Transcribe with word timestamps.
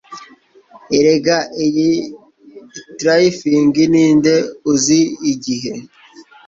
Erega 0.97 1.37
iyi 1.65 1.89
ni 2.01 2.03
Tyrfing 2.97 3.75
ninde 3.91 4.35
uzi 4.71 4.99
igihe 5.31 5.71